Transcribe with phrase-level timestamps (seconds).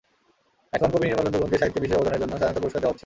[0.75, 2.99] এখন কবি নির্মলেন্দু গুণকে সাহিত্যে বিশেষ অবদানের জন্য স্বাধীনতা পুরস্কার দেওয়া হচ্ছে।